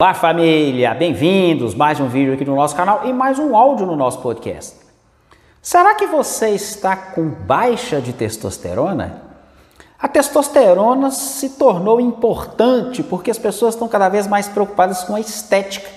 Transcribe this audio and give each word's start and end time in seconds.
Olá 0.00 0.14
família, 0.14 0.94
bem-vindos! 0.94 1.74
Mais 1.74 1.98
um 1.98 2.06
vídeo 2.06 2.32
aqui 2.32 2.44
no 2.44 2.54
nosso 2.54 2.76
canal 2.76 3.00
e 3.04 3.12
mais 3.12 3.36
um 3.36 3.56
áudio 3.56 3.84
no 3.84 3.96
nosso 3.96 4.20
podcast. 4.20 4.76
Será 5.60 5.96
que 5.96 6.06
você 6.06 6.50
está 6.50 6.94
com 6.94 7.28
baixa 7.28 8.00
de 8.00 8.12
testosterona? 8.12 9.22
A 9.98 10.06
testosterona 10.06 11.10
se 11.10 11.50
tornou 11.50 12.00
importante 12.00 13.02
porque 13.02 13.28
as 13.28 13.40
pessoas 13.40 13.74
estão 13.74 13.88
cada 13.88 14.08
vez 14.08 14.28
mais 14.28 14.46
preocupadas 14.46 15.02
com 15.02 15.16
a 15.16 15.20
estética. 15.20 15.90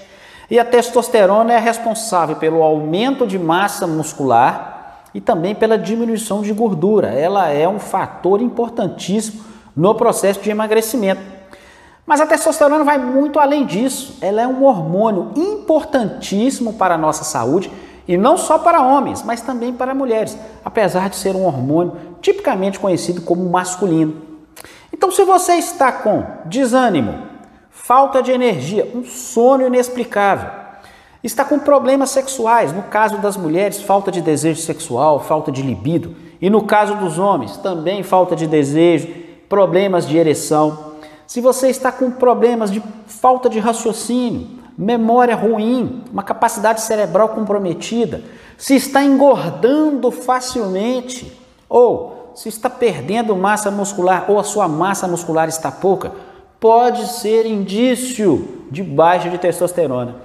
E 0.49 0.57
a 0.57 0.65
testosterona 0.65 1.53
é 1.53 1.59
responsável 1.59 2.37
pelo 2.37 2.63
aumento 2.63 3.27
de 3.27 3.37
massa 3.37 3.85
muscular 3.85 5.03
e 5.13 5.21
também 5.21 5.53
pela 5.53 5.77
diminuição 5.77 6.41
de 6.41 6.51
gordura. 6.51 7.09
Ela 7.09 7.49
é 7.49 7.69
um 7.69 7.77
fator 7.77 8.41
importantíssimo 8.41 9.43
no 9.75 9.93
processo 9.93 10.41
de 10.41 10.49
emagrecimento. 10.49 11.40
Mas 12.11 12.19
a 12.19 12.27
testosterona 12.27 12.83
vai 12.83 12.97
muito 12.97 13.39
além 13.39 13.65
disso. 13.65 14.17
Ela 14.19 14.41
é 14.41 14.45
um 14.45 14.65
hormônio 14.65 15.31
importantíssimo 15.33 16.73
para 16.73 16.95
a 16.95 16.97
nossa 16.97 17.23
saúde 17.23 17.71
e 18.05 18.17
não 18.17 18.35
só 18.35 18.59
para 18.59 18.81
homens, 18.81 19.23
mas 19.23 19.39
também 19.39 19.71
para 19.71 19.95
mulheres, 19.95 20.37
apesar 20.65 21.09
de 21.09 21.15
ser 21.15 21.37
um 21.37 21.45
hormônio 21.45 21.93
tipicamente 22.21 22.81
conhecido 22.81 23.21
como 23.21 23.49
masculino. 23.49 24.23
Então, 24.91 25.09
se 25.09 25.23
você 25.23 25.53
está 25.53 25.89
com 25.89 26.25
desânimo, 26.47 27.17
falta 27.69 28.21
de 28.21 28.33
energia, 28.33 28.91
um 28.93 29.05
sono 29.05 29.65
inexplicável, 29.65 30.49
está 31.23 31.45
com 31.45 31.59
problemas 31.59 32.09
sexuais, 32.09 32.73
no 32.73 32.83
caso 32.83 33.19
das 33.19 33.37
mulheres, 33.37 33.81
falta 33.81 34.11
de 34.11 34.19
desejo 34.19 34.59
sexual, 34.59 35.21
falta 35.21 35.49
de 35.49 35.61
libido, 35.61 36.13
e 36.41 36.49
no 36.49 36.63
caso 36.63 36.93
dos 36.95 37.17
homens, 37.17 37.55
também 37.55 38.03
falta 38.03 38.35
de 38.35 38.47
desejo, 38.47 39.07
problemas 39.47 40.05
de 40.05 40.17
ereção, 40.17 40.90
se 41.31 41.39
você 41.39 41.69
está 41.69 41.93
com 41.93 42.11
problemas 42.11 42.69
de 42.69 42.83
falta 43.07 43.49
de 43.49 43.57
raciocínio, 43.57 44.49
memória 44.77 45.33
ruim, 45.33 46.03
uma 46.11 46.23
capacidade 46.23 46.81
cerebral 46.81 47.29
comprometida, 47.29 48.21
se 48.57 48.75
está 48.75 49.01
engordando 49.01 50.11
facilmente, 50.11 51.31
ou 51.69 52.33
se 52.35 52.49
está 52.49 52.69
perdendo 52.69 53.33
massa 53.33 53.71
muscular 53.71 54.25
ou 54.27 54.39
a 54.39 54.43
sua 54.43 54.67
massa 54.67 55.07
muscular 55.07 55.47
está 55.47 55.71
pouca, 55.71 56.11
pode 56.59 57.07
ser 57.07 57.45
indício 57.45 58.65
de 58.69 58.83
baixa 58.83 59.29
de 59.29 59.37
testosterona. 59.37 60.17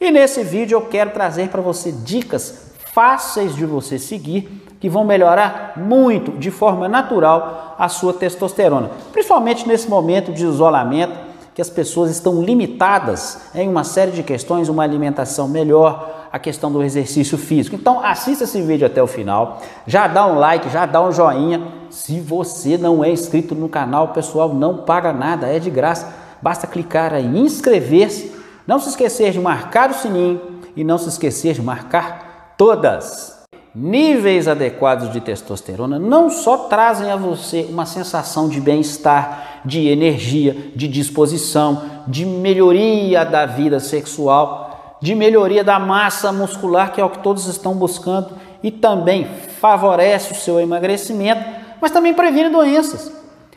E 0.00 0.10
nesse 0.10 0.42
vídeo 0.42 0.76
eu 0.76 0.86
quero 0.86 1.10
trazer 1.10 1.50
para 1.50 1.60
você 1.60 1.92
dicas 1.92 2.72
fáceis 2.78 3.54
de 3.54 3.66
você 3.66 3.98
seguir 3.98 4.65
que 4.78 4.88
vão 4.88 5.04
melhorar 5.04 5.74
muito, 5.76 6.32
de 6.32 6.50
forma 6.50 6.88
natural, 6.88 7.74
a 7.78 7.88
sua 7.88 8.12
testosterona. 8.12 8.90
Principalmente 9.12 9.66
nesse 9.66 9.88
momento 9.88 10.32
de 10.32 10.44
isolamento, 10.44 11.26
que 11.54 11.62
as 11.62 11.70
pessoas 11.70 12.10
estão 12.10 12.42
limitadas 12.42 13.40
em 13.54 13.66
uma 13.66 13.82
série 13.82 14.10
de 14.10 14.22
questões, 14.22 14.68
uma 14.68 14.82
alimentação 14.82 15.48
melhor, 15.48 16.28
a 16.30 16.38
questão 16.38 16.70
do 16.70 16.82
exercício 16.82 17.38
físico. 17.38 17.74
Então 17.74 18.04
assista 18.04 18.44
esse 18.44 18.60
vídeo 18.60 18.86
até 18.86 19.02
o 19.02 19.06
final, 19.06 19.62
já 19.86 20.06
dá 20.06 20.26
um 20.26 20.38
like, 20.38 20.68
já 20.68 20.84
dá 20.84 21.02
um 21.02 21.10
joinha. 21.10 21.66
Se 21.88 22.20
você 22.20 22.76
não 22.76 23.02
é 23.02 23.10
inscrito 23.10 23.54
no 23.54 23.70
canal, 23.70 24.08
pessoal, 24.08 24.52
não 24.52 24.78
paga 24.78 25.14
nada, 25.14 25.46
é 25.46 25.58
de 25.58 25.70
graça. 25.70 26.12
Basta 26.42 26.66
clicar 26.66 27.14
em 27.14 27.38
inscrever-se. 27.38 28.36
Não 28.66 28.78
se 28.78 28.90
esquecer 28.90 29.30
de 29.30 29.40
marcar 29.40 29.90
o 29.90 29.94
sininho 29.94 30.60
e 30.76 30.84
não 30.84 30.98
se 30.98 31.08
esquecer 31.08 31.54
de 31.54 31.62
marcar 31.62 32.54
todas 32.58 33.35
níveis 33.78 34.48
adequados 34.48 35.12
de 35.12 35.20
testosterona 35.20 35.98
não 35.98 36.30
só 36.30 36.56
trazem 36.56 37.10
a 37.10 37.16
você 37.16 37.66
uma 37.68 37.84
sensação 37.84 38.48
de 38.48 38.58
bem-estar, 38.58 39.60
de 39.66 39.86
energia, 39.88 40.56
de 40.74 40.88
disposição, 40.88 41.82
de 42.08 42.24
melhoria 42.24 43.22
da 43.22 43.44
vida 43.44 43.78
sexual, 43.78 44.96
de 45.02 45.14
melhoria 45.14 45.62
da 45.62 45.78
massa 45.78 46.32
muscular, 46.32 46.90
que 46.90 47.02
é 47.02 47.04
o 47.04 47.10
que 47.10 47.18
todos 47.18 47.46
estão 47.48 47.74
buscando, 47.74 48.30
e 48.62 48.70
também 48.70 49.26
favorece 49.60 50.32
o 50.32 50.36
seu 50.36 50.58
emagrecimento, 50.58 51.44
mas 51.78 51.90
também 51.90 52.14
previne 52.14 52.48
doenças. 52.48 53.12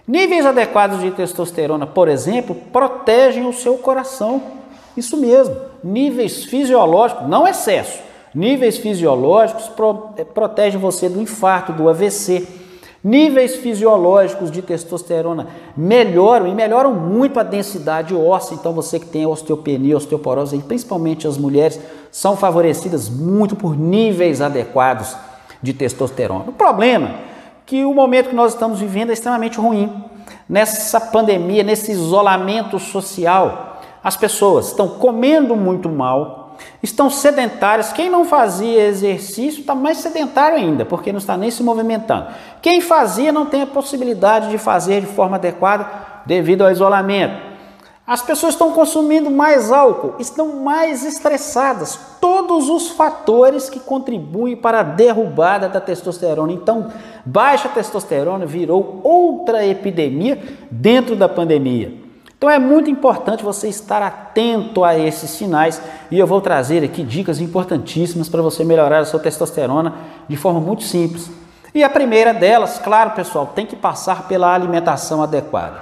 Níveis 0.05 0.45
adequados 0.45 0.99
de 0.99 1.11
testosterona, 1.11 1.87
por 1.87 2.09
exemplo, 2.09 2.53
protegem 2.73 3.47
o 3.47 3.53
seu 3.53 3.77
coração. 3.77 4.41
Isso 4.97 5.15
mesmo, 5.15 5.55
níveis 5.81 6.43
fisiológicos, 6.43 7.29
não 7.29 7.47
excesso 7.47 8.08
Níveis 8.33 8.77
fisiológicos 8.77 9.67
pro, 9.69 10.09
é, 10.17 10.23
protegem 10.23 10.79
você 10.79 11.09
do 11.09 11.21
infarto, 11.21 11.73
do 11.73 11.89
AVC. 11.89 12.47
Níveis 13.03 13.55
fisiológicos 13.55 14.51
de 14.51 14.61
testosterona 14.61 15.47
melhoram 15.75 16.47
e 16.47 16.53
melhoram 16.53 16.93
muito 16.93 17.39
a 17.39 17.43
densidade 17.43 18.13
óssea. 18.13 18.55
Então, 18.55 18.73
você 18.73 18.99
que 18.99 19.05
tem 19.05 19.25
osteopenia, 19.25 19.95
osteoporose, 19.95 20.57
e 20.57 20.61
principalmente 20.61 21.25
as 21.25 21.37
mulheres, 21.37 21.79
são 22.11 22.35
favorecidas 22.35 23.09
muito 23.09 23.55
por 23.55 23.77
níveis 23.77 24.41
adequados 24.41 25.15
de 25.61 25.73
testosterona. 25.73 26.45
O 26.47 26.53
problema 26.53 27.07
é 27.07 27.15
que 27.65 27.85
o 27.85 27.93
momento 27.93 28.29
que 28.29 28.35
nós 28.35 28.53
estamos 28.53 28.79
vivendo 28.79 29.11
é 29.11 29.13
extremamente 29.13 29.59
ruim. 29.59 30.03
Nessa 30.47 30.99
pandemia, 30.99 31.63
nesse 31.63 31.91
isolamento 31.91 32.79
social, 32.79 33.79
as 34.03 34.17
pessoas 34.17 34.67
estão 34.67 34.87
comendo 34.87 35.55
muito 35.55 35.87
mal, 35.87 36.38
estão 36.81 37.09
sedentários. 37.09 37.91
Quem 37.93 38.09
não 38.09 38.25
fazia 38.25 38.87
exercício 38.87 39.61
está 39.61 39.75
mais 39.75 39.97
sedentário 39.97 40.57
ainda, 40.57 40.85
porque 40.85 41.11
não 41.11 41.19
está 41.19 41.35
nem 41.35 41.51
se 41.51 41.63
movimentando. 41.63 42.27
Quem 42.61 42.81
fazia 42.81 43.31
não 43.31 43.45
tem 43.45 43.61
a 43.61 43.67
possibilidade 43.67 44.49
de 44.49 44.57
fazer 44.57 45.01
de 45.01 45.07
forma 45.07 45.37
adequada 45.37 45.87
devido 46.25 46.63
ao 46.63 46.71
isolamento. 46.71 47.49
As 48.09 48.23
pessoas 48.23 48.55
estão 48.55 48.71
consumindo 48.71 49.29
mais 49.29 49.71
álcool, 49.71 50.15
estão 50.17 50.63
mais 50.63 51.05
estressadas. 51.05 51.99
Todos 52.19 52.67
os 52.67 52.89
fatores 52.89 53.69
que 53.69 53.79
contribuem 53.79 54.55
para 54.55 54.79
a 54.79 54.83
derrubada 54.83 55.69
da 55.69 55.79
testosterona. 55.79 56.51
Então, 56.51 56.91
baixa 57.23 57.69
testosterona 57.69 58.47
virou 58.47 58.99
outra 59.03 59.63
epidemia 59.63 60.41
dentro 60.71 61.15
da 61.15 61.29
pandemia. 61.29 61.98
Então 62.39 62.49
é 62.49 62.57
muito 62.57 62.89
importante 62.89 63.43
você 63.43 63.67
estar 63.67 64.01
atento 64.01 64.85
a 64.85 64.97
esses 64.97 65.29
sinais 65.29 65.81
e 66.09 66.17
eu 66.17 66.25
vou 66.25 66.39
trazer 66.39 66.81
aqui 66.85 67.03
dicas 67.03 67.41
importantíssimas 67.41 68.29
para 68.29 68.41
você 68.41 68.63
melhorar 68.63 68.99
a 68.99 69.05
sua 69.05 69.19
testosterona 69.19 69.93
de 70.25 70.37
forma 70.37 70.61
muito 70.61 70.83
simples. 70.83 71.29
E 71.75 71.83
a 71.83 71.89
primeira 71.89 72.33
delas, 72.33 72.79
claro, 72.79 73.11
pessoal, 73.11 73.47
tem 73.47 73.65
que 73.65 73.75
passar 73.75 74.29
pela 74.29 74.53
alimentação 74.53 75.21
adequada. 75.21 75.81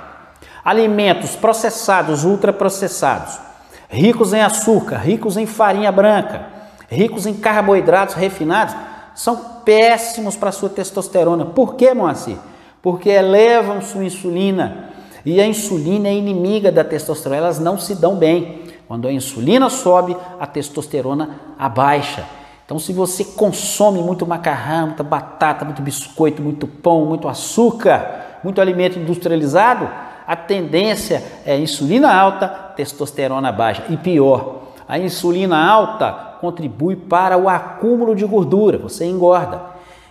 Alimentos 0.66 1.36
processados, 1.36 2.26
ultraprocessados, 2.26 3.40
ricos 3.88 4.34
em 4.34 4.42
açúcar, 4.42 4.98
ricos 4.98 5.38
em 5.38 5.46
farinha 5.46 5.92
branca, 5.92 6.48
ricos 6.90 7.28
em 7.28 7.36
carboidratos 7.36 8.16
refinados, 8.16 8.76
são 9.14 9.36
péssimos 9.64 10.36
para 10.36 10.50
a 10.50 10.52
sua 10.52 10.70
testosterona. 10.70 11.46
Por 11.46 11.76
quê, 11.76 11.94
Moacir? 11.94 12.38
Porque 12.82 13.12
elevam 13.12 13.80
sua 13.80 14.04
insulina, 14.04 14.97
e 15.30 15.42
a 15.42 15.46
insulina 15.46 16.08
é 16.08 16.14
inimiga 16.14 16.72
da 16.72 16.86
testosterona, 16.86 17.42
elas 17.42 17.60
não 17.60 17.78
se 17.78 17.94
dão 17.94 18.16
bem. 18.16 18.62
Quando 18.88 19.10
a 19.10 19.12
insulina 19.12 19.70
sobe, 19.70 20.16
a 20.40 20.48
testosterona 20.48 21.32
abaixa. 21.60 22.24
Então, 22.66 22.80
se 22.80 22.94
você 22.94 23.26
consome 23.26 24.02
muito 24.02 24.26
macarrão, 24.26 24.88
muita 24.88 25.04
batata, 25.04 25.66
muito 25.66 25.82
biscoito, 25.82 26.42
muito 26.42 26.66
pão, 26.66 27.06
muito 27.06 27.28
açúcar, 27.28 28.40
muito 28.42 28.62
alimento 28.62 28.98
industrializado, 28.98 29.90
a 30.26 30.34
tendência 30.34 31.22
é 31.46 31.60
insulina 31.60 32.10
alta, 32.10 32.48
testosterona 32.78 33.52
baixa. 33.52 33.84
E 33.90 33.98
pior, 33.98 34.62
a 34.88 34.98
insulina 34.98 35.62
alta 35.62 36.38
contribui 36.40 36.96
para 36.96 37.38
o 37.38 37.50
acúmulo 37.50 38.16
de 38.16 38.26
gordura, 38.26 38.78
você 38.78 39.06
engorda. 39.06 39.62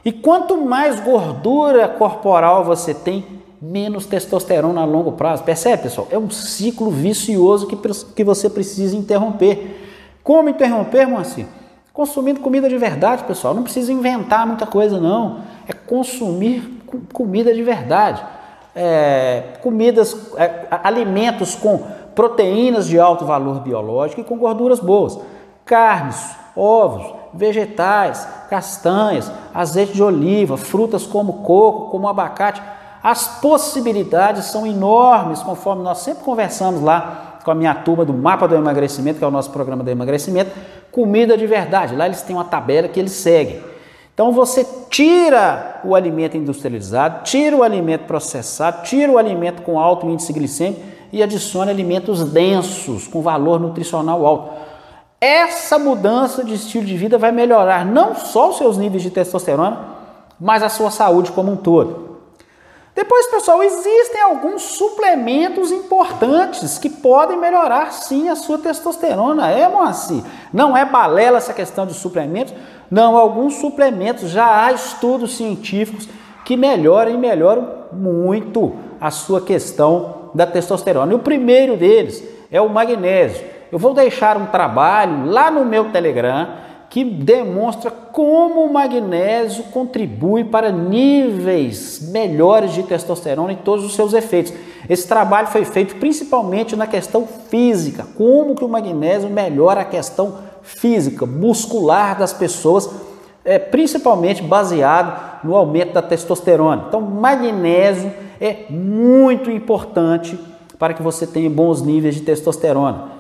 E 0.05 0.13
quanto 0.13 0.59
mais 0.59 1.01
gordura 1.01 1.89
corporal 1.89 2.65
você 2.65 2.93
tem, 2.93 3.25
menos 3.71 4.07
testosterona 4.07 4.81
a 4.81 4.85
longo 4.85 5.13
prazo. 5.13 5.43
Percebe, 5.43 5.85
pessoal? 5.85 6.07
É 6.11 6.19
um 6.19 6.31
ciclo 6.31 6.91
vicioso 6.91 7.67
que, 7.67 7.77
que 8.15 8.25
você 8.25 8.49
precisa 8.49 8.97
interromper. 8.97 10.19
Como 10.23 10.49
interromper, 10.49 11.07
Moacir? 11.07 11.47
Consumindo 11.93 12.41
comida 12.41 12.69
de 12.69 12.77
verdade, 12.77 13.25
pessoal. 13.25 13.55
Não 13.55 13.63
precisa 13.63 13.93
inventar 13.93 14.47
muita 14.47 14.67
coisa, 14.67 15.01
não. 15.01 15.41
É 15.67 15.73
consumir 15.73 16.83
comida 17.13 17.53
de 17.53 17.63
verdade. 17.63 18.23
É, 18.75 19.55
comidas, 19.63 20.15
é, 20.37 20.67
alimentos 20.71 21.55
com 21.55 21.83
proteínas 22.15 22.87
de 22.87 22.99
alto 23.01 23.25
valor 23.25 23.61
biológico 23.61 24.21
e 24.21 24.25
com 24.25 24.37
gorduras 24.37 24.81
boas. 24.81 25.19
Carnes, 25.65 26.37
ovos, 26.55 27.15
vegetais, 27.33 28.29
castanhas, 28.49 29.31
azeite 29.55 29.95
de 29.95 30.03
oliva, 30.03 30.57
frutas 30.57 31.07
como 31.07 31.43
coco, 31.43 31.91
como 31.91 32.09
abacate 32.09 32.61
as 33.07 33.39
possibilidades 33.41 34.47
são 34.47 34.67
enormes, 34.67 35.41
conforme 35.41 35.81
nós 35.81 35.99
sempre 35.99 36.25
conversamos 36.25 36.83
lá 36.83 37.39
com 37.45 37.53
a 37.53 37.55
minha 37.55 37.73
turma 37.73 38.05
do 38.05 38.13
Mapa 38.13 38.49
do 38.49 38.57
Emagrecimento, 38.57 39.21
que 39.21 39.25
é 39.25 39.29
o 39.29 39.31
nosso 39.31 39.53
programa 39.53 39.85
de 39.85 39.93
emagrecimento, 39.93 40.51
comida 40.91 41.39
de 41.39 41.47
verdade. 41.47 41.95
Lá 41.95 42.07
eles 42.07 42.23
têm 42.23 42.35
uma 42.35 42.45
tabela 42.45 42.89
que 42.89 42.99
eles 42.99 43.13
seguem. 43.13 43.63
Então 44.13 44.33
você 44.33 44.67
tira 44.91 45.83
o 45.85 45.95
alimento 45.95 46.37
industrializado, 46.37 47.23
tira 47.23 47.55
o 47.55 47.63
alimento 47.63 48.07
processado, 48.07 48.83
tira 48.83 49.13
o 49.13 49.19
alimento 49.19 49.63
com 49.63 49.79
alto 49.79 50.11
índice 50.11 50.33
glicêmico 50.33 50.83
e 51.13 51.23
adicione 51.23 51.71
alimentos 51.71 52.25
densos, 52.25 53.07
com 53.07 53.23
valor 53.23 53.61
nutricional 53.61 54.27
alto. 54.27 54.51
Essa 55.21 55.79
mudança 55.79 56.43
de 56.43 56.55
estilo 56.55 56.85
de 56.85 56.97
vida 56.97 57.19
vai 57.19 57.31
melhorar 57.31 57.87
não 57.87 58.17
só 58.17 58.51
os 58.51 58.59
seus 58.59 58.77
níveis 58.77 59.05
de 59.05 59.11
testosterona, 59.11 59.79
mas 60.41 60.61
a 60.65 60.69
sua 60.69 60.91
saúde 60.91 61.31
como 61.31 61.53
um 61.53 61.57
todo. 61.57 62.06
Depois, 62.97 63.27
pessoal, 63.27 63.63
existem 63.63 64.23
alguns 64.23 64.63
suplementos 64.63 65.71
importantes 65.71 66.79
que 66.79 66.89
podem 66.89 67.37
melhorar 67.37 67.93
sim 67.93 68.31
a 68.31 68.35
sua 68.35 68.57
testosterona. 68.57 69.51
É, 69.51 69.69
Moacir? 69.69 70.23
Não 70.51 70.75
é 70.75 70.83
balela 70.83 71.37
essa 71.37 71.53
questão 71.53 71.87
de 71.87 71.93
suplementos. 71.93 72.55
Não, 72.91 73.19
alguns 73.19 73.57
suplementos, 73.57 74.31
já 74.31 74.65
há 74.65 74.73
estudos 74.73 75.37
científicos 75.37 76.09
que 76.43 76.57
melhoram 76.57 77.13
e 77.13 77.19
melhoram 77.19 77.69
muito 77.93 78.75
a 78.99 79.11
sua 79.11 79.43
questão 79.43 80.31
da 80.35 80.47
testosterona. 80.47 81.13
E 81.13 81.17
o 81.17 81.19
primeiro 81.19 81.77
deles 81.77 82.25
é 82.51 82.63
o 82.63 82.71
magnésio. 82.71 83.45
Eu 83.71 83.79
vou 83.79 83.93
deixar 83.93 84.39
um 84.39 84.47
trabalho 84.47 85.27
lá 85.27 85.51
no 85.51 85.67
meu 85.67 85.91
Telegram 85.91 86.49
que 86.89 87.05
demonstra 87.05 87.91
como 87.91 88.65
o 88.65 88.73
magnésio 88.73 89.65
contribui 89.65 90.45
para 90.45 90.71
níveis 90.71 92.01
melhores 92.11 92.73
de 92.73 92.83
testosterona 92.83 93.53
e 93.53 93.57
todos 93.57 93.85
os 93.85 93.95
seus 93.95 94.13
efeitos. 94.15 94.53
Esse 94.89 95.07
trabalho 95.07 95.49
foi 95.49 95.65
feito 95.65 95.97
principalmente 95.97 96.77
na 96.77 96.87
questão 96.87 97.27
física, 97.27 98.07
como 98.17 98.55
que 98.55 98.65
o 98.65 98.69
magnésio 98.69 99.29
melhora 99.29 99.81
a 99.81 99.85
questão 99.85 100.39
física, 100.63 101.27
muscular 101.27 102.19
das 102.19 102.33
pessoas, 102.33 102.89
é, 103.45 103.59
principalmente 103.59 104.43
baseado 104.43 105.45
no 105.45 105.55
aumento 105.55 105.93
da 105.93 106.03
testosterona. 106.03 106.87
Então, 106.89 107.01
magnésio 107.01 108.13
é 108.41 108.65
muito 108.71 109.51
importante 109.51 110.39
para 110.79 110.95
que 110.95 111.03
você 111.03 111.27
tenha 111.27 111.49
bons 111.49 111.83
níveis 111.83 112.15
de 112.15 112.23
testosterona. 112.23 113.16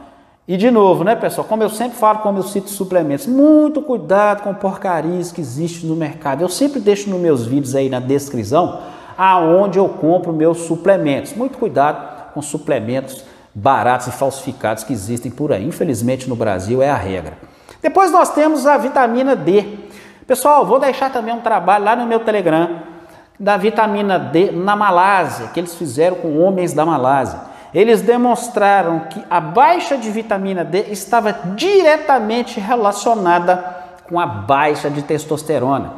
E 0.49 0.57
de 0.57 0.71
novo, 0.71 1.03
né, 1.03 1.17
pessoal? 1.17 1.45
Como 1.45 1.65
eu 1.65 1.69
sempre 1.69 1.99
falo, 1.99 2.21
como 2.21 2.39
eu 2.39 2.43
cito 2.45 2.71
suplementos, 2.71 3.27
muito 3.27 3.83
cuidado 3.83 4.43
com 4.43 4.55
porcarias 4.55 5.33
que 5.33 5.41
existem 5.41 5.91
no 5.91 5.97
mercado. 5.97 6.41
Eu 6.41 6.49
sempre 6.49 6.79
deixo 6.79 7.11
nos 7.11 7.19
meus 7.19 7.45
vídeos 7.45 7.75
aí 7.75 7.89
na 7.89 7.99
descrição 7.99 8.81
aonde 9.19 9.77
eu 9.77 9.89
compro 9.89 10.33
meus 10.33 10.59
suplementos. 10.59 11.33
Muito 11.33 11.59
cuidado 11.59 12.33
com 12.33 12.41
suplementos 12.41 13.25
baratos 13.53 14.07
e 14.07 14.13
falsificados 14.13 14.85
que 14.85 14.93
existem 14.93 15.33
por 15.33 15.53
aí. 15.53 15.67
Infelizmente 15.67 16.29
no 16.29 16.37
Brasil 16.37 16.81
é 16.81 16.91
a 16.91 16.97
regra. 16.97 17.39
Depois 17.83 18.13
nós 18.13 18.33
temos 18.33 18.69
a 18.69 18.77
vitamina 18.77 19.35
D. 19.35 19.65
Pessoal, 20.29 20.65
vou 20.65 20.79
deixar 20.79 21.11
também 21.11 21.35
um 21.35 21.41
trabalho 21.41 21.85
lá 21.85 21.97
no 21.97 22.07
meu 22.07 22.21
Telegram 22.21 22.83
da 23.39 23.57
vitamina 23.57 24.17
D 24.17 24.53
na 24.53 24.77
Malásia, 24.77 25.49
que 25.49 25.59
eles 25.59 25.75
fizeram 25.75 26.17
com 26.17 26.39
homens 26.39 26.73
da 26.73 26.87
Malásia 26.87 27.56
eles 27.77 28.01
demonstraram 28.01 29.01
que 29.01 29.23
a 29.29 29.39
baixa 29.39 29.99
de 29.99 30.11
vitamina 30.11 30.65
D 30.65 30.87
estava 30.91 31.31
diretamente 31.55 32.59
relacionada 32.59 33.63
com 34.09 34.19
a 34.19 34.25
baixa 34.25 34.89
de 34.89 35.03
testosterona. 35.03 35.93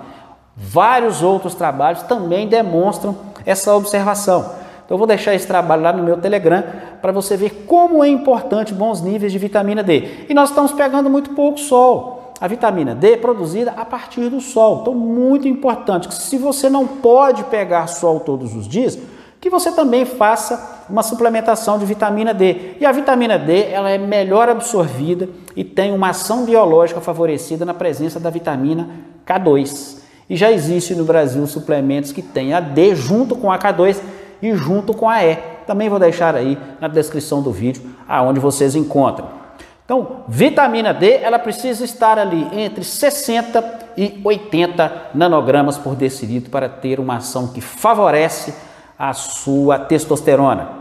Vários 0.57 1.23
outros 1.23 1.55
trabalhos 1.55 2.03
também 2.03 2.49
demonstram 2.49 3.17
essa 3.47 3.73
observação. 3.77 4.41
Então 4.85 4.97
eu 4.97 4.99
vou 4.99 5.07
deixar 5.07 5.37
esse 5.37 5.47
trabalho 5.47 5.83
lá 5.83 5.93
no 5.93 6.03
meu 6.03 6.17
Telegram 6.17 6.65
para 7.01 7.13
você 7.13 7.37
ver 7.37 7.65
como 7.69 8.03
é 8.03 8.09
importante 8.09 8.75
bons 8.75 9.01
níveis 9.01 9.31
de 9.31 9.39
vitamina 9.39 9.81
D. 9.81 10.27
E 10.29 10.35
nós 10.35 10.49
estamos 10.49 10.73
pegando 10.73 11.09
muito 11.09 11.31
pouco 11.31 11.61
sol. 11.61 12.33
A 12.41 12.49
vitamina 12.49 12.93
D 12.93 13.13
é 13.13 13.17
produzida 13.17 13.75
a 13.77 13.85
partir 13.85 14.29
do 14.29 14.41
sol. 14.41 14.81
Então 14.81 14.95
muito 14.95 15.47
importante 15.47 16.09
que 16.09 16.15
se 16.15 16.39
você 16.39 16.69
não 16.69 16.89
pode 16.89 17.45
pegar 17.45 17.87
sol 17.87 18.19
todos 18.19 18.53
os 18.57 18.67
dias, 18.67 18.99
que 19.41 19.51
você 19.51 19.71
também 19.73 20.05
faça 20.05 20.85
uma 20.91 21.03
suplementação 21.03 21.79
de 21.79 21.85
vitamina 21.85 22.35
D. 22.35 22.75
E 22.81 22.87
a 22.87 22.93
vitamina 22.93 23.39
D 23.39 23.71
ela 23.71 23.91
é 23.91 23.99
melhor 23.99 24.49
absorvida 24.49 25.29
e 25.55 25.63
tem 25.63 25.93
uma 25.93 26.11
ação 26.11 26.45
biológica 26.45 27.01
favorecida 27.01 27.65
na 27.65 27.75
presença 27.75 28.19
da 28.19 28.31
vitamina 28.31 28.89
K2. 29.27 29.99
E 30.29 30.37
já 30.37 30.51
existe 30.51 30.95
no 30.95 31.05
Brasil 31.05 31.47
suplementos 31.47 32.13
que 32.13 32.23
têm 32.23 32.53
a 32.53 32.61
D 32.61 32.95
junto 32.95 33.37
com 33.37 33.51
a 33.51 33.59
K2 33.59 34.01
e 34.43 34.55
junto 34.55 34.93
com 34.93 35.09
a 35.09 35.25
E. 35.25 35.37
Também 35.67 35.89
vou 35.89 35.99
deixar 35.99 36.35
aí 36.35 36.59
na 36.81 36.89
descrição 36.89 37.43
do 37.43 37.53
vídeo 37.53 37.83
aonde 38.09 38.41
vocês 38.41 38.75
encontram. 38.75 39.39
Então, 39.85 40.25
vitamina 40.29 40.93
D, 40.93 41.15
ela 41.15 41.39
precisa 41.39 41.83
estar 41.83 42.19
ali 42.19 42.47
entre 42.53 42.85
60 42.85 43.79
e 43.97 44.21
80 44.23 45.11
nanogramas 45.15 45.79
por 45.79 45.95
decilitro 45.95 46.51
para 46.51 46.69
ter 46.69 47.01
uma 47.01 47.17
ação 47.17 47.49
que 47.49 47.63
favorece 47.63 48.53
a 48.99 49.13
sua 49.13 49.79
testosterona. 49.79 50.79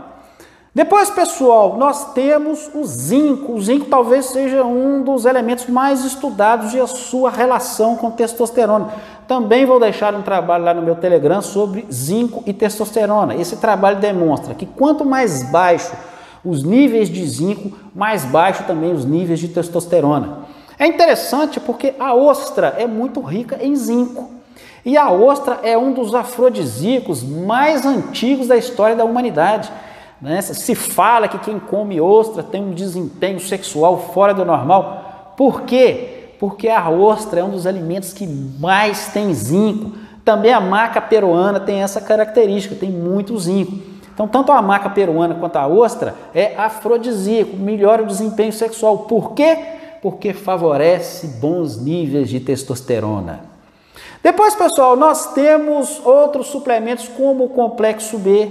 Depois, 0.74 1.10
pessoal, 1.10 1.76
nós 1.76 2.12
temos 2.12 2.70
o 2.74 2.84
zinco. 2.84 3.54
O 3.54 3.60
zinco 3.60 3.86
talvez 3.86 4.26
seja 4.26 4.62
um 4.62 5.02
dos 5.02 5.24
elementos 5.24 5.66
mais 5.66 6.04
estudados 6.04 6.72
e 6.74 6.80
a 6.80 6.86
sua 6.86 7.30
relação 7.30 7.96
com 7.96 8.10
testosterona. 8.10 8.88
Também 9.26 9.66
vou 9.66 9.80
deixar 9.80 10.14
um 10.14 10.22
trabalho 10.22 10.64
lá 10.64 10.74
no 10.74 10.82
meu 10.82 10.94
Telegram 10.94 11.42
sobre 11.42 11.86
zinco 11.90 12.42
e 12.46 12.52
testosterona. 12.52 13.34
Esse 13.34 13.56
trabalho 13.56 13.98
demonstra 13.98 14.54
que 14.54 14.66
quanto 14.66 15.04
mais 15.04 15.50
baixo 15.50 15.96
os 16.44 16.62
níveis 16.62 17.08
de 17.08 17.26
zinco, 17.26 17.76
mais 17.94 18.24
baixo 18.24 18.64
também 18.64 18.92
os 18.92 19.04
níveis 19.04 19.40
de 19.40 19.48
testosterona. 19.48 20.46
É 20.78 20.86
interessante 20.86 21.58
porque 21.58 21.94
a 21.98 22.14
ostra 22.14 22.74
é 22.78 22.86
muito 22.86 23.20
rica 23.20 23.58
em 23.60 23.74
zinco. 23.74 24.37
E 24.84 24.96
a 24.96 25.10
ostra 25.10 25.60
é 25.62 25.76
um 25.76 25.92
dos 25.92 26.14
afrodisíacos 26.14 27.22
mais 27.22 27.84
antigos 27.84 28.46
da 28.46 28.56
história 28.56 28.96
da 28.96 29.04
humanidade. 29.04 29.70
Né? 30.20 30.40
Se 30.40 30.74
fala 30.74 31.28
que 31.28 31.38
quem 31.38 31.58
come 31.58 32.00
ostra 32.00 32.42
tem 32.42 32.62
um 32.62 32.72
desempenho 32.72 33.40
sexual 33.40 34.10
fora 34.14 34.34
do 34.34 34.44
normal. 34.44 35.34
Por 35.36 35.62
quê? 35.62 36.34
Porque 36.38 36.68
a 36.68 36.88
ostra 36.88 37.40
é 37.40 37.44
um 37.44 37.50
dos 37.50 37.66
alimentos 37.66 38.12
que 38.12 38.26
mais 38.26 39.08
tem 39.08 39.32
zinco. 39.34 39.92
Também 40.24 40.52
a 40.52 40.60
maca 40.60 41.00
peruana 41.00 41.58
tem 41.58 41.82
essa 41.82 42.00
característica, 42.00 42.74
tem 42.74 42.90
muito 42.90 43.38
zinco. 43.38 43.78
Então, 44.12 44.26
tanto 44.26 44.50
a 44.50 44.60
maca 44.60 44.90
peruana 44.90 45.36
quanto 45.36 45.56
a 45.56 45.66
ostra 45.66 46.14
é 46.34 46.56
afrodisíaco, 46.56 47.56
melhora 47.56 48.02
o 48.02 48.06
desempenho 48.06 48.52
sexual. 48.52 48.98
Por 48.98 49.32
quê? 49.32 49.56
Porque 50.02 50.32
favorece 50.32 51.38
bons 51.40 51.80
níveis 51.80 52.28
de 52.28 52.40
testosterona. 52.40 53.57
Depois, 54.22 54.54
pessoal, 54.54 54.96
nós 54.96 55.32
temos 55.32 56.00
outros 56.04 56.48
suplementos 56.48 57.08
como 57.08 57.44
o 57.44 57.48
complexo 57.48 58.18
B, 58.18 58.50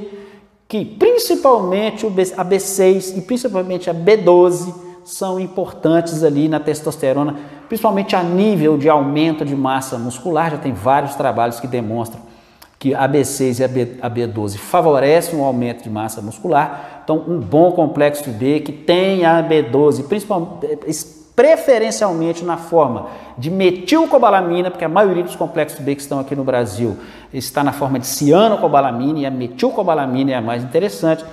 que 0.68 0.84
principalmente 0.84 2.06
a 2.06 2.46
B6 2.46 3.18
e 3.18 3.22
principalmente 3.22 3.90
a 3.90 3.94
B12 3.94 4.74
são 5.04 5.40
importantes 5.40 6.24
ali 6.24 6.50
na 6.50 6.60
testosterona, 6.60 7.36
principalmente 7.68 8.16
a 8.16 8.24
nível 8.24 8.78
de 8.78 8.90
aumento 8.90 9.46
de 9.46 9.56
massa 9.56 9.98
muscular. 9.98 10.52
Já 10.52 10.58
tem 10.58 10.74
vários 10.74 11.16
trabalhos 11.16 11.60
que 11.60 11.68
demonstram 11.68 12.22
que 12.80 12.94
a 12.94 13.08
B6 13.08 13.60
e 13.60 13.64
a, 13.64 13.68
B, 13.68 13.98
a 14.02 14.10
B12 14.10 14.58
favorecem 14.58 15.40
o 15.40 15.44
aumento 15.44 15.84
de 15.84 15.90
massa 15.90 16.22
muscular. 16.22 17.02
Então, 17.04 17.24
um 17.28 17.40
bom 17.40 17.72
complexo 17.72 18.30
B 18.30 18.60
que 18.60 18.72
tem 18.72 19.26
a 19.26 19.42
B12, 19.42 20.08
principalmente 20.08 20.78
preferencialmente 21.38 22.44
na 22.44 22.58
forma 22.58 23.10
de 23.38 23.52
metilcobalamina, 23.52 24.72
porque 24.72 24.84
a 24.84 24.90
maioria 24.90 25.24
dos 25.24 25.36
complexos 25.36 25.80
B 25.80 25.94
que 25.94 26.02
estão 26.02 26.20
aqui 26.20 26.36
no 26.36 26.44
Brasil 26.44 26.98
está 27.32 27.64
na 27.64 27.72
forma 27.72 28.00
de 28.00 28.08
cianocobalamina 28.08 29.20
e 29.20 29.26
a 29.28 29.30
metilcobalamina 29.30 30.32
é 30.32 30.34
a 30.34 30.42
mais 30.42 30.64
interessante. 30.64 31.24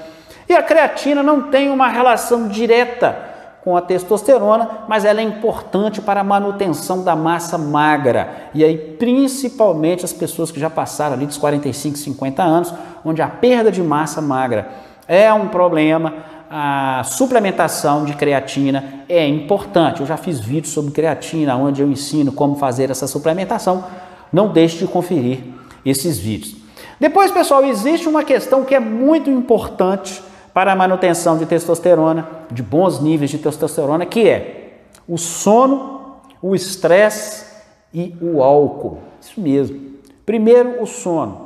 E 0.47 0.53
a 0.53 0.63
creatina 0.63 1.23
não 1.23 1.45
tem 1.51 1.71
uma 1.71 1.89
relação 1.89 2.49
direta 2.49 3.17
com 3.65 3.79
a 3.79 3.81
testosterona, 3.81 4.81
mas 4.87 5.07
ela 5.07 5.21
é 5.21 5.25
importante 5.25 6.03
para 6.03 6.21
a 6.21 6.25
manutenção 6.25 7.03
da 7.03 7.17
massa 7.17 7.57
magra. 7.57 8.51
E 8.53 8.63
aí, 8.63 8.77
principalmente 8.77 10.05
as 10.05 10.13
pessoas 10.13 10.51
que 10.51 10.61
já 10.61 10.69
passaram 10.69 11.15
ali 11.15 11.25
dos 11.25 11.39
45, 11.39 11.97
50 11.97 12.43
anos, 12.43 12.75
onde 13.03 13.23
a 13.23 13.29
perda 13.29 13.73
de 13.73 13.83
massa 13.83 14.21
magra 14.21 14.69
é 15.09 15.33
um 15.33 15.49
problema, 15.49 16.13
a 16.51 17.03
suplementação 17.05 18.05
de 18.05 18.15
creatina 18.15 19.05
é 19.09 19.27
importante. 19.27 20.01
Eu 20.01 20.07
já 20.07 20.17
fiz 20.17 20.41
vídeos 20.41 20.73
sobre 20.73 20.93
creatina, 20.93 21.57
onde 21.57 21.83
eu 21.83 21.91
ensino 21.91 22.33
como 22.33 22.57
fazer 22.57 22.91
essa 22.91 23.07
suplementação. 23.07 23.85
Não 24.33 24.49
deixe 24.49 24.79
de 24.79 24.87
conferir 24.87 25.41
esses 25.85 26.19
vídeos. 26.19 26.57
Depois, 26.99 27.31
pessoal, 27.31 27.65
existe 27.65 28.09
uma 28.09 28.25
questão 28.25 28.65
que 28.65 28.75
é 28.75 28.81
muito 28.81 29.29
importante 29.29 30.23
para 30.53 30.73
a 30.73 30.77
manutenção 30.77 31.37
de 31.37 31.47
testosterona, 31.47 32.29
de 32.51 32.63
bons 32.63 33.01
níveis 33.01 33.31
de 33.31 33.39
testosterona, 33.39 34.07
que 34.07 34.29
é 34.29 34.83
o 35.09 35.19
sono, 35.19 36.21
o 36.41 36.55
estresse 36.55 37.45
e 37.93 38.15
o 38.21 38.43
álcool. 38.43 38.99
Isso 39.21 39.41
mesmo. 39.41 39.81
Primeiro, 40.25 40.83
o 40.83 40.87
sono. 40.87 41.44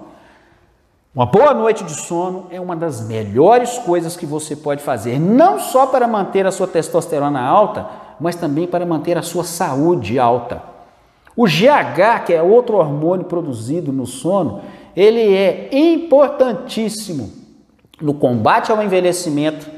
Uma 1.19 1.27
boa 1.27 1.53
noite 1.53 1.83
de 1.83 1.95
sono 1.95 2.47
é 2.49 2.61
uma 2.61 2.77
das 2.77 3.01
melhores 3.01 3.77
coisas 3.79 4.17
que 4.17 4.25
você 4.25 4.55
pode 4.55 4.85
fazer, 4.85 5.19
não 5.19 5.59
só 5.59 5.85
para 5.85 6.07
manter 6.07 6.47
a 6.47 6.53
sua 6.53 6.69
testosterona 6.69 7.41
alta, 7.41 7.89
mas 8.21 8.37
também 8.37 8.69
para 8.69 8.87
manter 8.87 9.19
a 9.19 9.23
sua 9.23 9.43
saúde 9.43 10.17
alta. 10.17 10.63
O 11.35 11.45
GH, 11.45 12.25
que 12.25 12.33
é 12.33 12.41
outro 12.41 12.77
hormônio 12.77 13.25
produzido 13.25 13.93
no 13.93 14.07
sono, 14.07 14.61
ele 14.95 15.35
é 15.35 15.71
importantíssimo 15.73 17.33
no 18.01 18.15
combate 18.15 18.71
ao 18.71 18.81
envelhecimento, 18.81 19.69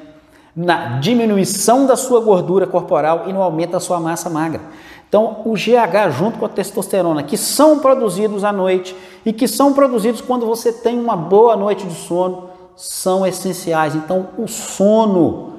na 0.54 0.98
diminuição 0.98 1.86
da 1.86 1.96
sua 1.96 2.20
gordura 2.20 2.66
corporal 2.66 3.24
e 3.28 3.32
no 3.32 3.40
aumento 3.40 3.70
da 3.70 3.80
sua 3.80 3.98
massa 3.98 4.28
magra. 4.28 4.60
Então, 5.08 5.40
o 5.46 5.54
GH 5.54 6.10
junto 6.12 6.38
com 6.38 6.44
a 6.44 6.50
testosterona, 6.50 7.22
que 7.22 7.38
são 7.38 7.78
produzidos 7.78 8.44
à 8.44 8.52
noite 8.52 8.94
e 9.24 9.32
que 9.32 9.46
são 9.46 9.72
produzidos 9.72 10.20
quando 10.20 10.46
você 10.46 10.72
tem 10.72 10.98
uma 10.98 11.16
boa 11.16 11.56
noite 11.56 11.86
de 11.86 11.94
sono, 11.94 12.50
são 12.76 13.26
essenciais. 13.26 13.94
Então, 13.94 14.28
o 14.38 14.48
sono, 14.48 15.54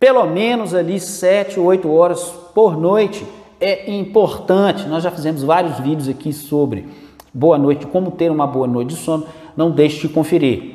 pelo 0.00 0.26
menos 0.26 0.74
ali 0.74 0.98
7, 0.98 1.60
8 1.60 1.90
horas 1.90 2.32
por 2.54 2.78
noite, 2.78 3.26
é 3.60 3.92
importante. 3.92 4.86
Nós 4.86 5.02
já 5.02 5.10
fizemos 5.10 5.42
vários 5.42 5.78
vídeos 5.78 6.08
aqui 6.08 6.32
sobre 6.32 6.86
boa 7.32 7.58
noite, 7.58 7.86
como 7.86 8.10
ter 8.10 8.30
uma 8.30 8.46
boa 8.46 8.66
noite 8.66 8.90
de 8.90 8.96
sono. 8.96 9.26
Não 9.56 9.70
deixe 9.70 10.06
de 10.06 10.12
conferir. 10.12 10.74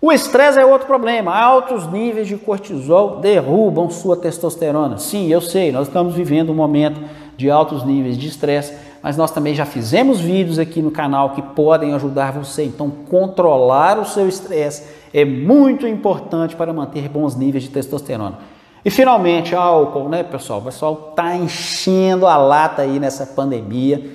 O 0.00 0.10
estresse 0.10 0.58
é 0.58 0.66
outro 0.66 0.88
problema. 0.88 1.32
Altos 1.32 1.86
níveis 1.86 2.26
de 2.26 2.36
cortisol 2.36 3.18
derrubam 3.20 3.88
sua 3.88 4.16
testosterona. 4.16 4.98
Sim, 4.98 5.28
eu 5.28 5.40
sei, 5.40 5.70
nós 5.70 5.86
estamos 5.86 6.14
vivendo 6.14 6.50
um 6.50 6.56
momento 6.56 7.00
de 7.36 7.48
altos 7.48 7.84
níveis 7.84 8.18
de 8.18 8.26
estresse, 8.26 8.74
mas 9.02 9.16
nós 9.16 9.32
também 9.32 9.54
já 9.54 9.66
fizemos 9.66 10.20
vídeos 10.20 10.58
aqui 10.58 10.80
no 10.80 10.90
canal 10.90 11.30
que 11.30 11.42
podem 11.42 11.92
ajudar 11.94 12.32
você. 12.32 12.64
Então, 12.64 12.88
controlar 12.88 13.98
o 13.98 14.04
seu 14.04 14.28
estresse 14.28 14.84
é 15.12 15.24
muito 15.24 15.86
importante 15.86 16.54
para 16.54 16.72
manter 16.72 17.08
bons 17.08 17.34
níveis 17.34 17.64
de 17.64 17.70
testosterona. 17.70 18.38
E 18.84 18.90
finalmente, 18.90 19.54
álcool, 19.54 20.08
né, 20.08 20.22
pessoal? 20.22 20.60
O 20.60 20.64
pessoal 20.64 21.08
está 21.10 21.36
enchendo 21.36 22.26
a 22.26 22.36
lata 22.36 22.82
aí 22.82 23.00
nessa 23.00 23.26
pandemia. 23.26 24.10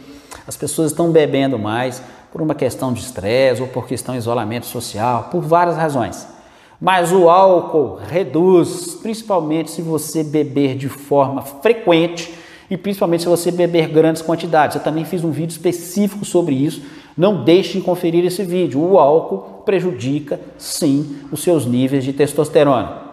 As 0.48 0.56
pessoas 0.56 0.92
estão 0.92 1.12
bebendo 1.12 1.60
mais 1.60 2.02
por 2.32 2.42
uma 2.42 2.56
questão 2.56 2.94
de 2.94 3.02
estresse 3.02 3.62
ou 3.62 3.68
por 3.68 3.88
questão 3.88 4.14
de 4.14 4.20
isolamento 4.20 4.66
social, 4.66 5.28
por 5.32 5.42
várias 5.42 5.76
razões. 5.76 6.28
Mas 6.80 7.12
o 7.12 7.30
álcool 7.30 8.00
reduz, 8.08 8.96
principalmente 9.02 9.72
se 9.72 9.82
você 9.82 10.24
beber 10.24 10.76
de 10.76 10.88
forma 10.88 11.42
frequente 11.42 12.34
e 12.70 12.78
principalmente 12.78 13.24
se 13.24 13.30
você 13.30 13.52
beber 13.52 13.88
grandes 13.90 14.22
quantidades. 14.22 14.76
Eu 14.76 14.84
também 14.84 15.06
fiz 15.06 15.24
um 15.24 15.32
vídeo 15.32 15.52
específico 15.52 16.26
sobre 16.26 16.56
isso. 16.56 16.82
Não 17.18 17.44
deixe 17.44 17.80
de 17.80 17.84
conferir 17.84 18.26
esse 18.26 18.44
vídeo. 18.44 18.82
O 18.82 19.00
álcool 19.00 19.64
prejudica 19.64 20.40
sim 20.58 21.18
os 21.32 21.42
seus 21.42 21.66
níveis 21.66 22.04
de 22.04 22.14
testosterona. 22.14 23.08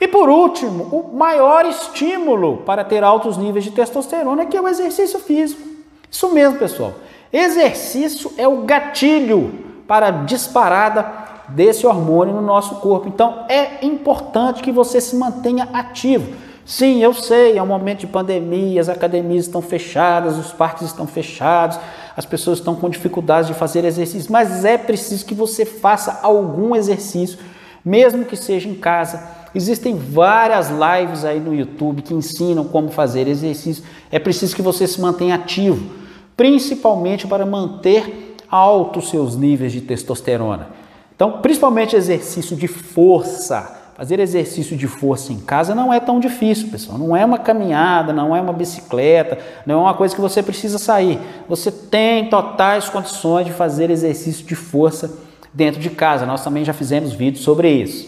E 0.00 0.06
por 0.06 0.28
último, 0.28 0.84
o 0.84 1.16
maior 1.16 1.64
estímulo 1.64 2.58
para 2.58 2.84
ter 2.84 3.02
altos 3.02 3.36
níveis 3.38 3.64
de 3.64 3.70
testosterona 3.70 4.42
é 4.42 4.46
que 4.46 4.56
é 4.56 4.60
o 4.60 4.68
exercício 4.68 5.18
físico. 5.18 5.62
Isso 6.10 6.32
mesmo, 6.32 6.58
pessoal. 6.58 6.94
Exercício 7.32 8.30
é 8.36 8.46
o 8.46 8.62
gatilho 8.62 9.52
para 9.86 10.08
a 10.08 10.10
disparada 10.10 11.26
desse 11.48 11.86
hormônio 11.86 12.34
no 12.34 12.42
nosso 12.42 12.76
corpo. 12.76 13.08
Então 13.08 13.44
é 13.48 13.84
importante 13.84 14.62
que 14.62 14.72
você 14.72 15.00
se 15.00 15.16
mantenha 15.16 15.68
ativo. 15.72 16.32
Sim, 16.66 17.00
eu 17.00 17.14
sei, 17.14 17.56
é 17.56 17.62
um 17.62 17.66
momento 17.66 18.00
de 18.00 18.06
pandemia, 18.08 18.80
as 18.80 18.88
academias 18.88 19.46
estão 19.46 19.62
fechadas, 19.62 20.36
os 20.36 20.52
parques 20.52 20.88
estão 20.88 21.06
fechados, 21.06 21.78
as 22.16 22.26
pessoas 22.26 22.58
estão 22.58 22.74
com 22.74 22.90
dificuldades 22.90 23.46
de 23.46 23.54
fazer 23.54 23.84
exercício, 23.84 24.32
mas 24.32 24.64
é 24.64 24.76
preciso 24.76 25.24
que 25.24 25.34
você 25.34 25.64
faça 25.64 26.18
algum 26.22 26.74
exercício, 26.74 27.38
mesmo 27.84 28.24
que 28.24 28.36
seja 28.36 28.68
em 28.68 28.74
casa. 28.74 29.22
Existem 29.54 29.96
várias 29.96 30.68
lives 30.68 31.24
aí 31.24 31.38
no 31.38 31.54
YouTube 31.54 32.02
que 32.02 32.12
ensinam 32.12 32.64
como 32.64 32.90
fazer 32.90 33.28
exercício. 33.28 33.84
É 34.10 34.18
preciso 34.18 34.54
que 34.54 34.60
você 34.60 34.86
se 34.88 35.00
mantenha 35.00 35.36
ativo 35.36 36.04
principalmente 36.36 37.26
para 37.26 37.46
manter 37.46 38.36
altos 38.48 39.08
seus 39.08 39.34
níveis 39.34 39.72
de 39.72 39.80
testosterona. 39.80 40.68
Então, 41.14 41.40
principalmente 41.40 41.96
exercício 41.96 42.54
de 42.54 42.68
força. 42.68 43.75
Fazer 43.96 44.20
exercício 44.20 44.76
de 44.76 44.86
força 44.86 45.32
em 45.32 45.40
casa 45.40 45.74
não 45.74 45.90
é 45.90 45.98
tão 45.98 46.20
difícil, 46.20 46.68
pessoal. 46.68 46.98
Não 46.98 47.16
é 47.16 47.24
uma 47.24 47.38
caminhada, 47.38 48.12
não 48.12 48.36
é 48.36 48.40
uma 48.42 48.52
bicicleta, 48.52 49.38
não 49.64 49.76
é 49.76 49.78
uma 49.84 49.94
coisa 49.94 50.14
que 50.14 50.20
você 50.20 50.42
precisa 50.42 50.78
sair. 50.78 51.18
Você 51.48 51.70
tem 51.72 52.28
totais 52.28 52.90
condições 52.90 53.46
de 53.46 53.54
fazer 53.54 53.88
exercício 53.88 54.44
de 54.44 54.54
força 54.54 55.16
dentro 55.50 55.80
de 55.80 55.88
casa. 55.88 56.26
Nós 56.26 56.44
também 56.44 56.62
já 56.62 56.74
fizemos 56.74 57.14
vídeos 57.14 57.42
sobre 57.42 57.70
isso. 57.70 58.06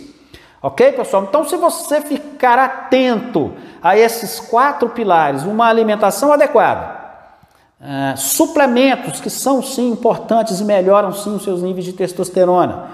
Ok, 0.61 0.93
pessoal? 0.93 1.25
Então, 1.27 1.49
se 1.49 1.57
você 1.57 2.03
ficar 2.03 2.59
atento 2.59 3.53
a 3.83 3.97
esses 3.97 4.39
quatro 4.41 4.91
pilares, 4.91 5.45
uma 5.45 5.67
alimentação 5.67 6.33
adequada, 6.33 6.99
Uh, 7.81 8.19
suplementos 8.19 9.21
que 9.21 9.31
são 9.31 9.63
sim 9.63 9.93
importantes 9.93 10.59
e 10.59 10.65
melhoram 10.65 11.13
sim 11.13 11.37
os 11.37 11.45
seus 11.45 11.63
níveis 11.63 11.85
de 11.85 11.93
testosterona. 11.93 12.87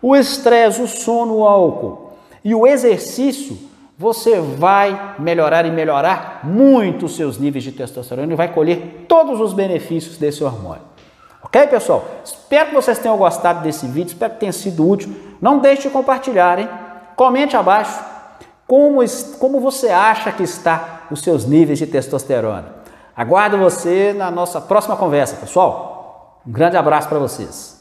O 0.00 0.16
estresse, 0.16 0.80
o 0.80 0.86
sono, 0.86 1.34
o 1.34 1.46
álcool 1.46 2.09
e 2.44 2.54
o 2.54 2.66
exercício, 2.66 3.58
você 3.98 4.40
vai 4.40 5.16
melhorar 5.18 5.66
e 5.66 5.70
melhorar 5.70 6.40
muito 6.42 7.06
os 7.06 7.16
seus 7.16 7.38
níveis 7.38 7.62
de 7.62 7.72
testosterona 7.72 8.32
e 8.32 8.36
vai 8.36 8.52
colher 8.52 9.04
todos 9.06 9.40
os 9.40 9.52
benefícios 9.52 10.16
desse 10.16 10.42
hormônio. 10.42 10.82
Ok, 11.42 11.66
pessoal? 11.66 12.04
Espero 12.24 12.70
que 12.70 12.74
vocês 12.74 12.98
tenham 12.98 13.16
gostado 13.16 13.62
desse 13.62 13.86
vídeo, 13.86 14.12
espero 14.12 14.34
que 14.34 14.40
tenha 14.40 14.52
sido 14.52 14.88
útil. 14.88 15.14
Não 15.40 15.58
deixe 15.58 15.82
de 15.82 15.90
compartilhar, 15.90 16.58
hein? 16.58 16.68
Comente 17.16 17.56
abaixo 17.56 18.02
como, 18.66 19.00
como 19.38 19.60
você 19.60 19.88
acha 19.88 20.30
que 20.30 20.44
está 20.44 21.02
os 21.10 21.22
seus 21.22 21.44
níveis 21.44 21.78
de 21.78 21.86
testosterona. 21.86 22.76
Aguardo 23.16 23.58
você 23.58 24.14
na 24.16 24.30
nossa 24.30 24.60
próxima 24.60 24.96
conversa, 24.96 25.36
pessoal. 25.36 26.40
Um 26.46 26.52
grande 26.52 26.76
abraço 26.76 27.08
para 27.08 27.18
vocês. 27.18 27.79